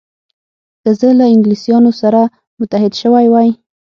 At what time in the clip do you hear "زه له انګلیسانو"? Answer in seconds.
0.99-1.91